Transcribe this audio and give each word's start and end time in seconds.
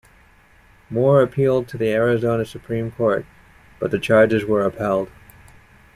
Moore 0.89 1.21
appealed 1.21 1.67
to 1.67 1.77
the 1.77 1.93
Arizona 1.93 2.43
Supreme 2.43 2.89
Court 2.91 3.23
but 3.79 3.91
the 3.91 3.99
charges 3.99 4.43
were 4.43 4.65
upheld. 4.65 5.11